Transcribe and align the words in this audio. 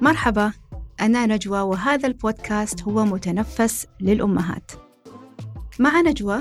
مرحبا 0.00 0.52
أنا 1.00 1.26
نجوى 1.26 1.60
وهذا 1.60 2.06
البودكاست 2.06 2.82
هو 2.82 3.04
متنفس 3.04 3.86
للأمهات. 4.00 4.72
مع 5.78 6.00
نجوى 6.00 6.40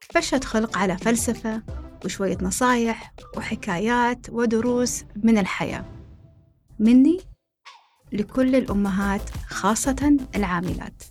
فشت 0.00 0.44
خلق 0.44 0.78
على 0.78 0.98
فلسفة 0.98 1.62
وشوية 2.04 2.38
نصايح 2.40 3.14
وحكايات 3.36 4.30
ودروس 4.30 5.04
من 5.16 5.38
الحياة. 5.38 5.84
مني 6.78 7.20
لكل 8.12 8.56
الأمهات 8.56 9.30
خاصة 9.48 10.16
العاملات. 10.36 11.02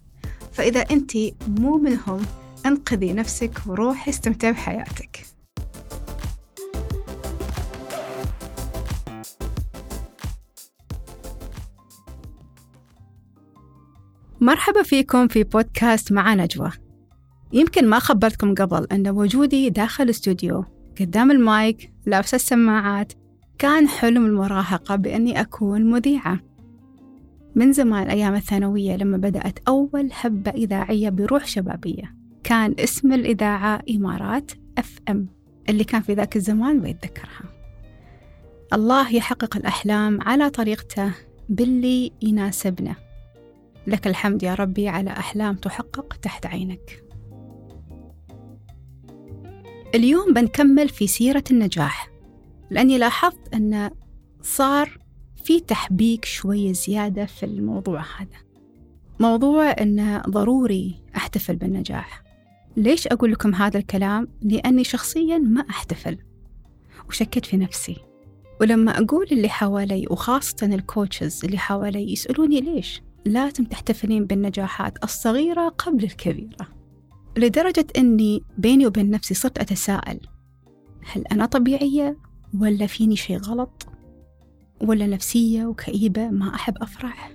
فإذا 0.52 0.80
أنت 0.80 1.12
مو 1.48 1.78
منهم 1.78 2.26
انقذي 2.66 3.14
نفسك 3.14 3.62
وروحي 3.68 4.12
استمتعي 4.12 4.52
بحياتك. 4.52 5.33
مرحبا 14.44 14.84
فيكم 14.84 15.28
في 15.28 15.44
بودكاست 15.44 16.12
مع 16.12 16.34
نجوى 16.34 16.72
يمكن 17.54 17.88
ما 17.88 18.00
خبرتكم 18.00 18.56
قبل 18.56 18.88
أن 18.92 19.10
وجودي 19.10 19.70
داخل 19.70 20.04
الاستوديو. 20.04 20.66
قدام 21.00 21.32
المايك 21.32 21.94
لابسة 22.06 22.36
السماعات 22.36 23.14
كان 23.58 23.88
حلم 23.88 24.26
المراهقة 24.26 24.96
بأني 24.96 25.42
أكون 25.42 25.92
مذيعة. 25.92 26.40
من 27.56 27.74
زمان 27.74 28.10
أيام 28.10 28.36
الثانوية 28.36 28.96
لما 28.96 29.18
بدأت 29.18 29.60
أول 29.68 30.14
حبة 30.14 30.52
إذاعية 30.52 31.10
بروح 31.10 31.48
شبابية 31.48 32.16
كان 32.44 32.76
اسم 32.80 33.14
الإذاعة 33.14 33.82
إمارات 33.90 34.52
أف 34.78 35.00
أم 35.10 35.28
اللي 35.70 35.84
كان 35.84 36.02
في 36.02 36.14
ذاك 36.14 36.36
الزمان 36.36 36.82
بيتذكرها 36.82 37.44
الله 38.74 39.16
يحقق 39.16 39.58
الأحلام 39.58 40.22
على 40.22 40.50
طريقته 40.50 41.14
باللي 41.50 42.12
يناسبنا. 42.22 42.96
لك 43.88 44.08
الحمد 44.08 44.44
يا 44.44 44.54
ربي 44.54 44.88
على 44.88 45.10
أحلام 45.10 45.56
تحقق 45.56 46.14
تحت 46.14 46.46
عينك. 46.46 47.04
اليوم 49.96 50.34
بنكمل 50.34 50.90
في 50.90 51.08
سيرة 51.08 51.44
النجاح 51.52 52.10
لأني 52.70 52.98
لاحظت 52.98 53.54
أن 53.54 53.90
صار 54.42 54.98
في 55.44 55.60
تحبيك 55.60 56.26
شوية 56.26 56.74
زيادة 56.74 57.26
في 57.26 57.46
الموضوع 57.46 58.02
هذا. 58.20 58.44
موضوع 59.20 59.72
أنه 59.72 60.22
ضروري 60.22 60.96
أحتفل 61.16 61.56
بالنجاح. 61.56 62.24
ليش 62.78 63.08
أقول 63.08 63.32
لكم 63.32 63.56
هذا 63.56 63.78
الكلام؟ 63.80 64.28
لأني 64.42 64.84
شخصيا 64.84 65.38
ما 65.38 65.66
أحتفل 65.70 66.18
وشكيت 67.10 67.46
في 67.46 67.58
نفسي. 67.58 67.98
ولما 68.62 69.00
أقول 69.00 69.28
اللي 69.32 69.50
حوالي 69.50 70.08
وخاصة 70.10 70.66
الكوتشز 70.66 71.46
اللي 71.46 71.58
حوالي 71.58 72.12
يسألوني 72.12 72.62
ليش 72.62 73.02
لازم 73.26 73.64
تحتفلين 73.64 74.26
بالنجاحات 74.26 75.04
الصغيرة 75.04 75.70
قبل 75.70 76.04
الكبيرة. 76.04 76.68
لدرجة 77.38 77.88
أني 77.98 78.44
بيني 78.58 78.88
وبين 78.88 79.10
نفسي 79.10 79.34
صرت 79.34 79.58
أتساءل 79.58 80.20
هل 81.12 81.24
أنا 81.32 81.46
طبيعية 81.46 82.18
ولا 82.60 82.88
فيني 82.88 83.16
شيء 83.16 83.38
غلط؟ 83.38 83.88
ولا 84.82 85.08
نفسية 85.08 85.66
وكئيبة 85.66 86.30
ما 86.30 86.56
أحب 86.56 86.78
أفرح؟ 86.78 87.32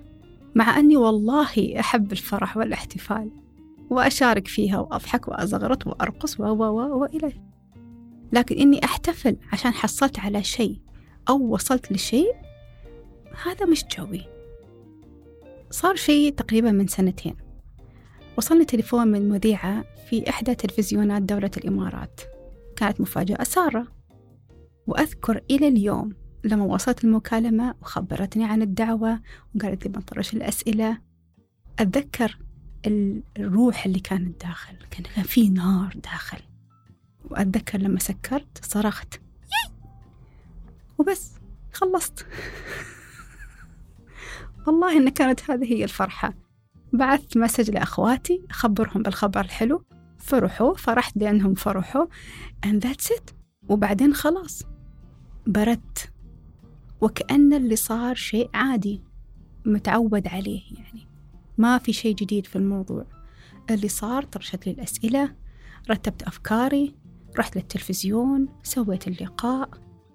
مع 0.54 0.78
أني 0.78 0.96
والله 0.96 1.80
أحب 1.80 2.12
الفرح 2.12 2.56
والاحتفال 2.56 3.30
وأشارك 3.90 4.48
فيها 4.48 4.78
وأضحك 4.78 5.28
وأزغرط 5.28 5.86
وأرقص 5.86 6.40
و 6.40 6.44
و 6.44 7.00
وإلى 7.00 7.32
لكن 8.32 8.56
إني 8.56 8.84
أحتفل 8.84 9.36
عشان 9.52 9.72
حصلت 9.72 10.18
على 10.18 10.42
شيء 10.42 10.80
أو 11.28 11.54
وصلت 11.54 11.92
لشيء 11.92 12.34
هذا 13.44 13.66
مش 13.66 13.84
جوي. 13.98 14.37
صار 15.70 15.96
شيء 15.96 16.34
تقريبا 16.34 16.72
من 16.72 16.86
سنتين. 16.86 17.36
وصلني 18.38 18.64
تليفون 18.64 19.08
من 19.08 19.28
مذيعة 19.28 19.84
في 20.10 20.30
إحدى 20.30 20.54
تلفزيونات 20.54 21.22
دولة 21.22 21.50
الإمارات. 21.56 22.20
كانت 22.76 23.00
مفاجأة 23.00 23.44
سارة. 23.44 23.86
وأذكر 24.86 25.42
إلى 25.50 25.68
اليوم 25.68 26.14
لما 26.44 26.64
وصلت 26.64 27.04
المكالمة 27.04 27.74
وخبرتني 27.82 28.44
عن 28.44 28.62
الدعوة 28.62 29.20
وقالت 29.56 29.84
لي 29.84 29.92
بنطرش 29.92 30.34
الأسئلة. 30.34 30.98
أتذكر 31.78 32.38
الروح 33.38 33.86
اللي 33.86 34.00
كانت 34.00 34.44
داخل 34.44 34.74
كان 34.90 35.24
في 35.24 35.48
نار 35.48 35.96
داخل. 36.04 36.38
وأتذكر 37.30 37.78
لما 37.78 37.98
سكرت 37.98 38.64
صرخت 38.64 39.20
وبس 40.98 41.32
خلصت. 41.72 42.26
والله 44.68 44.96
إن 44.96 45.08
كانت 45.08 45.50
هذه 45.50 45.72
هي 45.72 45.84
الفرحة. 45.84 46.34
بعثت 46.92 47.36
مسج 47.36 47.70
لأخواتي 47.70 48.42
أخبرهم 48.50 49.02
بالخبر 49.02 49.40
الحلو. 49.40 49.84
فرحوا 50.18 50.74
فرحت 50.74 51.16
لأنهم 51.16 51.54
فرحوا. 51.54 52.06
And 52.66 52.84
that's 52.84 53.08
it. 53.08 53.32
وبعدين 53.68 54.14
خلاص. 54.14 54.62
بردت 55.46 56.12
وكأن 57.00 57.52
اللي 57.52 57.76
صار 57.76 58.14
شيء 58.14 58.50
عادي. 58.54 59.02
متعود 59.64 60.28
عليه 60.28 60.62
يعني. 60.70 61.08
ما 61.58 61.78
في 61.78 61.92
شيء 61.92 62.14
جديد 62.14 62.46
في 62.46 62.56
الموضوع. 62.56 63.04
اللي 63.70 63.88
صار 63.88 64.22
طرشت 64.22 64.66
لي 64.66 64.72
الأسئلة. 64.72 65.34
رتبت 65.90 66.22
أفكاري. 66.22 66.94
رحت 67.38 67.56
للتلفزيون. 67.56 68.48
سويت 68.62 69.08
اللقاء. 69.08 69.70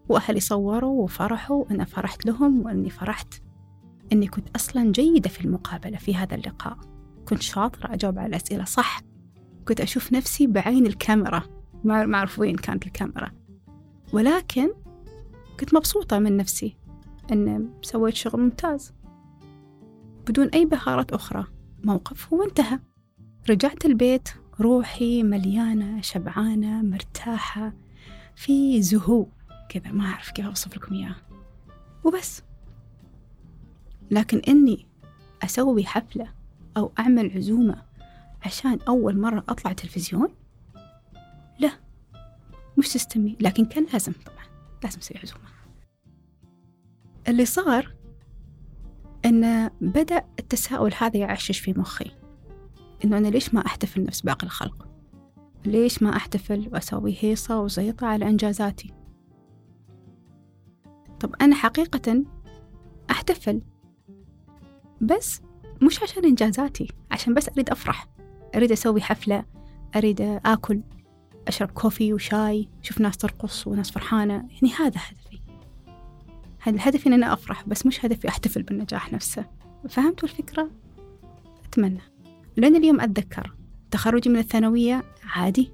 وأهلي 0.09 0.39
صوروا 0.39 1.03
وفرحوا. 1.03 1.65
أنا 1.71 1.85
فرحت 1.85 2.25
لهم 2.25 2.65
وأني 2.65 2.89
فرحت. 2.89 3.42
أني 4.13 4.27
كنت 4.27 4.55
أصلا 4.55 4.91
جيدة 4.91 5.29
في 5.29 5.45
المقابلة 5.45 5.97
في 5.97 6.15
هذا 6.15 6.35
اللقاء. 6.35 6.77
كنت 7.27 7.41
شاطرة 7.41 7.93
أجاوب 7.93 8.19
على 8.19 8.27
الأسئلة 8.27 8.63
صح. 8.63 9.01
كنت 9.67 9.81
أشوف 9.81 10.13
نفسي 10.13 10.47
بعين 10.47 10.85
الكاميرا. 10.85 11.43
ما 11.83 12.15
أعرف 12.15 12.39
وين 12.39 12.55
كانت 12.55 12.85
الكاميرا. 12.85 13.31
ولكن 14.13 14.73
كنت 15.59 15.75
مبسوطة 15.75 16.19
من 16.19 16.37
نفسي 16.37 16.77
أن 17.31 17.69
سويت 17.81 18.15
شغل 18.15 18.41
ممتاز. 18.41 18.93
بدون 20.27 20.47
أي 20.47 20.65
بهارات 20.65 21.13
أخرى 21.13 21.45
موقف 21.83 22.33
وانتهى 22.33 22.79
رجعت 23.49 23.85
البيت 23.85 24.29
روحي 24.59 25.23
مليانة 25.23 26.01
شبعانة 26.01 26.81
مرتاحة. 26.81 27.73
في 28.35 28.81
زهو 28.81 29.25
كذا 29.69 29.91
ما 29.91 30.05
أعرف 30.05 30.31
كيف 30.31 30.45
أوصف 30.45 30.77
لكم 30.77 30.95
إياه. 30.95 31.15
وبس. 32.03 32.43
لكن 34.13 34.41
إني 34.47 34.87
أسوي 35.43 35.85
حفلة 35.85 36.33
أو 36.77 36.91
أعمل 36.99 37.31
عزومة 37.35 37.81
عشان 38.45 38.79
أول 38.87 39.19
مرة 39.19 39.43
أطلع 39.49 39.73
تلفزيون؟ 39.73 40.27
لا 41.59 41.71
مش 42.77 42.87
سيستمي 42.87 43.37
لكن 43.41 43.65
كان 43.65 43.85
لازم 43.93 44.13
طبعا 44.25 44.45
لازم 44.83 44.99
أسوي 44.99 45.17
عزومة. 45.23 45.43
اللي 47.27 47.45
صار 47.45 47.95
أن 49.25 49.69
بدأ 49.81 50.25
التساؤل 50.39 50.93
هذا 50.97 51.17
يعشش 51.17 51.59
في 51.59 51.73
مخي 51.73 52.11
إنه 53.05 53.17
أنا 53.17 53.27
ليش 53.27 53.53
ما 53.53 53.65
أحتفل 53.65 54.03
نفس 54.03 54.21
باقي 54.21 54.43
الخلق؟ 54.43 54.87
ليش 55.65 56.03
ما 56.03 56.15
أحتفل 56.15 56.69
وأسوي 56.73 57.17
هيصة 57.19 57.59
وزيطة 57.59 58.07
على 58.07 58.27
إنجازاتي؟ 58.27 58.93
طب 61.19 61.35
أنا 61.41 61.55
حقيقة 61.55 62.23
أحتفل 63.11 63.61
بس 65.03 65.41
مش 65.81 66.03
عشان 66.03 66.25
إنجازاتي 66.25 66.87
عشان 67.11 67.33
بس 67.33 67.49
أريد 67.49 67.69
أفرح. 67.69 68.07
أريد 68.55 68.71
أسوي 68.71 69.01
حفلة 69.01 69.45
أريد 69.95 70.21
آكل 70.45 70.81
أشرب 71.47 71.71
كوفي 71.71 72.13
وشاي 72.13 72.69
أشوف 72.83 73.01
ناس 73.01 73.17
ترقص 73.17 73.67
وناس 73.67 73.91
فرحانة. 73.91 74.33
يعني 74.33 74.73
هذا 74.79 75.01
هدفي. 75.01 75.39
هذا 76.59 76.77
هدفي 76.79 77.07
إن 77.07 77.13
أنا 77.13 77.33
أفرح 77.33 77.67
بس 77.67 77.85
مش 77.85 78.05
هدفي 78.05 78.27
أحتفل 78.27 78.63
بالنجاح 78.63 79.13
نفسه. 79.13 79.45
فهمتوا 79.89 80.29
الفكرة؟ 80.29 80.69
أتمنى. 81.65 82.01
لأن 82.57 82.75
اليوم 82.75 83.01
أتذكر. 83.01 83.55
تخرجي 83.91 84.29
من 84.29 84.39
الثانوية؟ 84.39 85.03
عادي. 85.23 85.71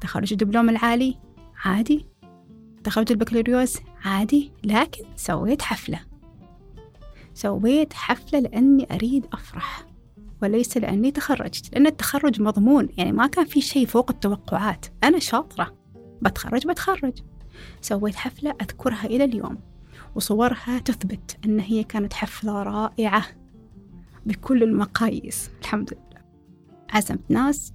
تخرج 0.00 0.32
الدبلوم 0.32 0.68
العالي؟ 0.68 1.18
عادي. 1.64 2.06
تخرج 2.84 3.12
البكالوريوس 3.12 3.78
عادي. 4.04 4.52
لكن 4.64 5.04
سويت 5.16 5.62
حفلة. 5.62 6.00
سويت 7.34 7.92
حفلة 7.92 8.40
لأني 8.40 8.86
أريد 8.94 9.26
أفرح 9.32 9.86
وليس 10.42 10.76
لأني 10.76 11.10
تخرجت 11.10 11.72
لأن 11.72 11.86
التخرج 11.86 12.40
مضمون 12.42 12.88
يعني 12.96 13.12
ما 13.12 13.26
كان 13.26 13.44
في 13.44 13.60
شيء 13.60 13.86
فوق 13.86 14.10
التوقعات. 14.10 14.86
أنا 15.04 15.18
شاطرة 15.18 15.74
بتخرج 16.22 16.66
بتخرج. 16.66 17.12
سويت 17.80 18.14
حفلة 18.14 18.50
أذكرها 18.50 19.04
إلى 19.06 19.24
اليوم 19.24 19.58
وصورها 20.14 20.78
تثبت 20.78 21.36
أن 21.44 21.60
هي 21.60 21.84
كانت 21.84 22.12
حفلة 22.12 22.62
رائعة 22.62 23.26
بكل 24.26 24.62
المقاييس. 24.62 25.50
الحمد 25.60 25.94
لله. 25.94 26.24
عزمت 26.90 27.30
ناس 27.30 27.72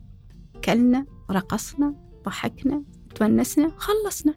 كلنا 0.63 1.05
رقصنا 1.31 1.95
ضحكنا 2.25 2.83
تونسنا 3.15 3.71
خلصنا. 3.77 4.35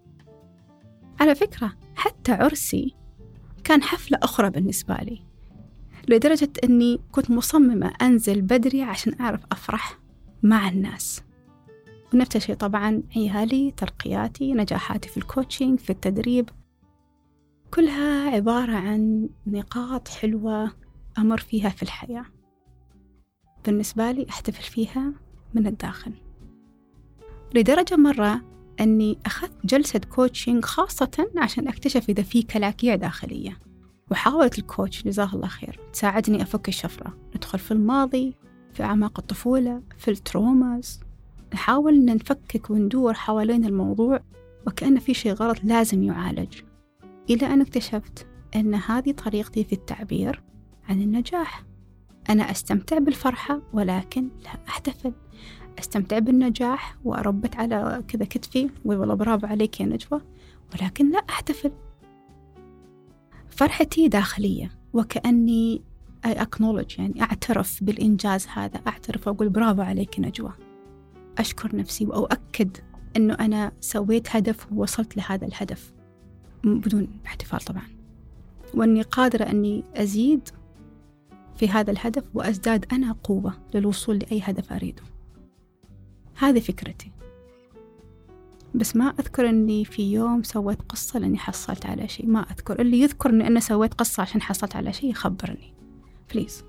على 1.20 1.34
فكرة 1.34 1.72
حتى 1.94 2.32
عرسي 2.32 3.01
كان 3.64 3.82
حفلة 3.82 4.18
أخرى 4.22 4.50
بالنسبة 4.50 4.94
لي 4.94 5.22
لدرجة 6.08 6.52
أني 6.64 7.00
كنت 7.12 7.30
مصممة 7.30 7.92
أنزل 8.02 8.42
بدري 8.42 8.82
عشان 8.82 9.14
أعرف 9.20 9.40
أفرح 9.52 9.98
مع 10.42 10.68
الناس. 10.68 11.22
ونفس 12.14 12.36
الشيء 12.36 12.54
طبعا 12.54 13.02
عيالي 13.16 13.70
ترقياتي 13.70 14.52
نجاحاتي 14.52 15.08
في 15.08 15.16
الكوتشنج 15.16 15.78
في 15.78 15.90
التدريب. 15.90 16.48
كلها 17.74 18.30
عبارة 18.30 18.72
عن 18.72 19.28
نقاط 19.46 20.08
حلوة 20.08 20.72
أمر 21.18 21.38
فيها 21.38 21.68
في 21.68 21.82
الحياة. 21.82 22.24
بالنسبة 23.64 24.10
لي 24.10 24.26
أحتفل 24.28 24.62
فيها 24.62 25.12
من 25.54 25.66
الداخل. 25.66 26.12
لدرجة 27.54 27.96
مرة 27.96 28.40
أني 28.82 29.18
أخذت 29.26 29.66
جلسة 29.66 29.98
coaching 29.98 30.64
خاصة 30.64 31.30
عشان 31.36 31.68
أكتشف 31.68 32.08
إذا 32.08 32.22
في 32.22 32.42
كلاكيع 32.42 32.94
داخلية. 32.94 33.58
وحاولت 34.10 34.58
ال 34.58 34.65
coach 34.65 35.02
جزاه 35.02 35.34
الله 35.34 35.48
خير 35.48 35.80
تساعدني 35.92 36.42
أفك 36.42 36.68
الشفرة. 36.68 37.18
ندخل 37.36 37.58
في 37.58 37.70
الماضي 37.70 38.34
في 38.74 38.82
أعماق 38.82 39.18
الطفولة 39.18 39.82
في 39.98 40.10
ال 40.10 40.20
traumas. 40.20 41.00
نحاول 41.54 41.94
أن 41.94 42.14
نفكك 42.14 42.70
وندور 42.70 43.14
حوالين 43.14 43.64
الموضوع 43.64 44.20
وكأن 44.66 44.98
في 44.98 45.14
شيء 45.14 45.32
غلط 45.32 45.64
لازم 45.64 46.02
يعالج. 46.02 46.60
إلى 47.30 47.46
أن 47.46 47.60
اكتشفت 47.60 48.26
أن 48.56 48.74
هذه 48.74 49.12
طريقتي 49.12 49.64
في 49.64 49.72
التعبير 49.72 50.42
عن 50.88 51.02
النجاح. 51.02 51.64
أنا 52.30 52.50
أستمتع 52.50 52.98
بالفرحة 52.98 53.62
ولكن 53.72 54.28
لا 54.44 54.50
أحتفل. 54.68 55.12
أستمتع 55.78 56.18
بالنجاح 56.18 56.96
وأربت 57.04 57.56
على 57.56 58.04
كذا 58.08 58.24
كتفي 58.24 58.70
والله 58.84 59.14
برافو 59.14 59.46
عليك 59.46 59.80
يا 59.80 59.86
نجوى. 59.86 60.20
ولكن 60.74 61.10
لا 61.10 61.18
أحتفل. 61.18 61.72
فرحتي 63.50 64.08
داخلية 64.08 64.70
وكأني 64.92 65.82
I 66.26 66.30
acknowledge 66.30 66.98
يعني 66.98 67.22
أعترف 67.22 67.84
بالإنجاز 67.84 68.46
هذا 68.46 68.80
أعترف 68.86 69.28
وأقول 69.28 69.48
برافو 69.48 69.82
عليك 69.82 70.20
نجوى. 70.20 70.52
أشكر 71.38 71.76
نفسي 71.76 72.06
وأؤكد 72.06 72.76
أنه 73.16 73.34
أنا 73.34 73.72
سويت 73.80 74.36
هدف 74.36 74.72
ووصلت 74.72 75.16
لهذا 75.16 75.46
الهدف. 75.46 75.92
بدون 76.64 77.08
احتفال 77.26 77.60
طبعا. 77.60 77.88
وأني 78.74 79.02
قادرة 79.02 79.44
أني 79.44 79.84
أزيد 79.96 80.48
في 81.56 81.68
هذا 81.68 81.90
الهدف 81.90 82.24
وأزداد 82.34 82.86
أنا 82.92 83.12
قوة 83.12 83.54
للوصول 83.74 84.18
لأي 84.18 84.40
هدف 84.44 84.72
أريده. 84.72 85.02
هذه 86.42 86.60
فكرتي. 86.60 87.10
بس 88.74 88.96
ما 88.96 89.04
أذكر 89.04 89.48
أني 89.48 89.84
في 89.84 90.12
يوم 90.12 90.42
سويت 90.42 90.82
قصة 90.82 91.18
لأني 91.18 91.38
حصلت 91.38 91.86
على 91.86 92.08
شيء. 92.08 92.26
ما 92.26 92.40
أذكر. 92.40 92.80
اللي 92.80 93.00
يذكر 93.00 93.30
أني 93.30 93.46
أنا 93.46 93.60
سويت 93.60 93.94
قصة 93.94 94.20
عشان 94.20 94.42
حصلت 94.42 94.76
على 94.76 94.92
شيء 94.92 95.10
يخبرني. 95.10 95.74
please 96.32 96.64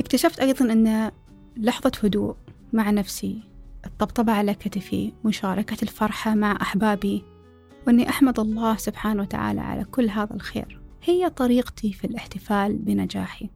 اكتشفت 0.00 0.40
أيضا 0.40 0.72
أن 0.72 1.12
لحظة 1.56 1.92
هدوء 2.04 2.36
مع 2.72 2.90
نفسي 2.90 3.42
الطبطبة 3.86 4.32
على 4.32 4.54
كتفي 4.54 5.12
مشاركة 5.24 5.76
الفرحة 5.82 6.34
مع 6.34 6.58
أحبابي 6.62 7.22
وأني 7.86 8.08
أحمد 8.08 8.40
الله 8.40 8.76
سبحانه 8.76 9.22
وتعالى 9.22 9.60
على 9.60 9.84
كل 9.84 10.08
هذا 10.08 10.34
الخير 10.34 10.80
هي 11.02 11.30
طريقتي 11.30 11.92
في 11.92 12.06
الاحتفال 12.06 12.78
بنجاحي. 12.78 13.50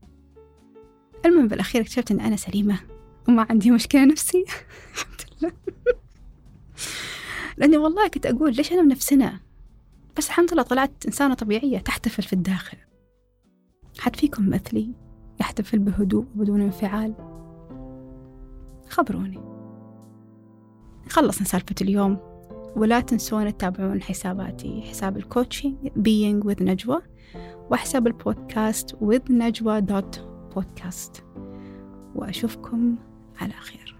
المهم 1.26 1.48
بالأخير 1.48 1.82
اكتشفت 1.82 2.10
أن 2.10 2.20
أنا 2.20 2.36
سليمة. 2.36 2.78
وما 3.28 3.46
عندي 3.50 3.70
مشكلة 3.70 4.04
نفسية. 4.04 4.44
الحمد 4.94 5.20
لله. 5.42 5.52
لأني 7.56 7.76
والله 7.76 8.08
كنت 8.08 8.26
أقول 8.26 8.54
ليش 8.56 8.72
أنا 8.72 8.82
بنفسنا 8.82 9.40
بس 10.16 10.26
الحمد 10.26 10.52
لله 10.54 10.62
طلعت 10.62 11.06
إنسانة 11.06 11.34
طبيعية 11.34 11.78
تحتفل 11.78 12.22
في 12.22 12.32
الداخل. 12.32 12.78
حد 13.98 14.16
فيكم 14.16 14.50
مثلي 14.50 14.92
يحتفل 15.40 15.78
بهدوء 15.78 16.24
بدون 16.34 16.60
انفعال؟ 16.60 17.14
خبروني. 18.88 19.40
خلصنا 21.08 21.46
سالفة 21.46 21.74
اليوم. 21.80 22.18
ولا 22.76 23.00
تنسون 23.00 23.56
تتابعون 23.56 24.02
حساباتي 24.02 24.82
حساب 24.82 25.16
الكوتشنج 25.16 25.74
being 25.88 26.46
with 26.46 26.62
نجوى 26.62 27.00
وحساب 27.70 28.06
البودكاست 28.06 28.96
with 28.96 29.30
نجوى 29.30 29.80
دوت 29.80 30.20
بودكاست 30.54 31.24
وأشوفكم 32.14 32.96
على 33.40 33.52
خير. 33.52 33.97